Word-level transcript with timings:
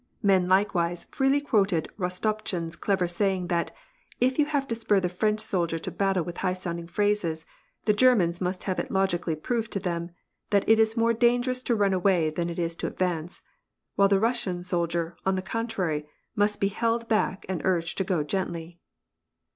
Men 0.23 0.47
likewise, 0.47 1.03
freely 1.11 1.39
quoted 1.39 1.87
Rostopchin's 1.95 2.75
clever 2.75 3.07
saying, 3.07 3.49
that" 3.49 3.69
you 4.19 4.47
have 4.47 4.67
to 4.69 4.73
spur 4.73 4.99
the. 4.99 5.09
French 5.09 5.39
soldier 5.39 5.77
to 5.77 5.91
battle 5.91 6.23
with 6.25 6.37
high 6.37 6.53
sounding 6.55 6.87
phrases; 6.87 7.45
the 7.85 7.93
Germans 7.93 8.41
must 8.41 8.63
have 8.63 8.79
it 8.79 8.89
logically 8.89 9.35
proved 9.35 9.71
to 9.73 9.79
them 9.79 10.09
that 10.49 10.67
it 10.67 10.79
is 10.79 10.97
more 10.97 11.13
dangerous 11.13 11.61
to 11.61 11.75
run 11.75 11.93
away 11.93 12.31
than 12.31 12.49
it 12.49 12.57
is 12.57 12.73
to 12.77 12.87
advance; 12.87 13.43
while 13.93 14.07
the 14.07 14.19
Russian 14.19 14.63
soldier, 14.63 15.15
on 15.23 15.35
the 15.35 15.41
contrary, 15.43 16.07
must 16.35 16.59
be 16.59 16.69
held 16.69 17.07
back 17.07 17.45
and 17.47 17.61
urged 17.63 17.99
to 17.99 18.03
go 18.03 18.23
gently." 18.23 18.79